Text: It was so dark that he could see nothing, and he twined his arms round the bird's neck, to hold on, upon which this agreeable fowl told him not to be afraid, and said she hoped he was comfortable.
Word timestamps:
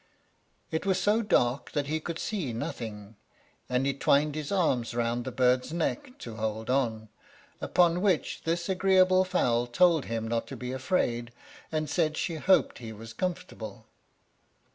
It 0.71 0.83
was 0.83 0.99
so 0.99 1.21
dark 1.21 1.73
that 1.73 1.85
he 1.85 1.99
could 1.99 2.17
see 2.17 2.53
nothing, 2.53 3.17
and 3.69 3.85
he 3.85 3.93
twined 3.93 4.33
his 4.33 4.51
arms 4.51 4.95
round 4.95 5.25
the 5.25 5.31
bird's 5.31 5.71
neck, 5.71 6.17
to 6.17 6.37
hold 6.37 6.71
on, 6.71 7.09
upon 7.61 8.01
which 8.01 8.41
this 8.43 8.67
agreeable 8.67 9.23
fowl 9.23 9.67
told 9.67 10.05
him 10.05 10.27
not 10.27 10.47
to 10.47 10.57
be 10.57 10.71
afraid, 10.71 11.31
and 11.71 11.87
said 11.87 12.17
she 12.17 12.37
hoped 12.37 12.79
he 12.79 12.91
was 12.91 13.13
comfortable. 13.13 13.85